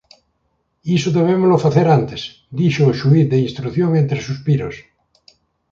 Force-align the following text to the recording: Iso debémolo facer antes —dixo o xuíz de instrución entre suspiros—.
Iso 0.97 1.15
debémolo 1.17 1.63
facer 1.65 1.87
antes 1.99 2.21
—dixo 2.29 2.83
o 2.89 2.97
xuíz 2.99 3.25
de 3.31 3.37
instrución 3.47 3.89
entre 4.01 4.19
suspiros—. 4.27 4.75